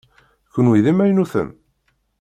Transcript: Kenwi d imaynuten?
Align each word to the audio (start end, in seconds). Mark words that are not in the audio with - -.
Kenwi 0.53 0.79
d 0.85 0.87
imaynuten? 0.91 1.49